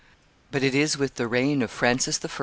[0.49, 2.29] But it is with the reign of Francis I.